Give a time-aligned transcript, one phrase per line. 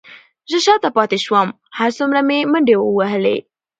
[0.49, 1.47] زه شاته پاتې شوم،
[1.77, 3.37] هر څومره مې منډې وهلې،